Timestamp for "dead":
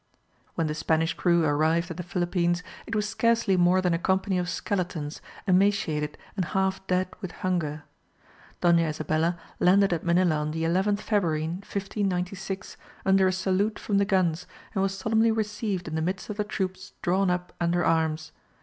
6.87-7.09